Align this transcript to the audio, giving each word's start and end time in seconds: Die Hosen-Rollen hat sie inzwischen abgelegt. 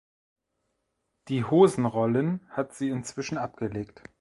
Die 1.27 1.43
Hosen-Rollen 1.43 2.39
hat 2.49 2.73
sie 2.73 2.89
inzwischen 2.89 3.37
abgelegt. 3.37 4.01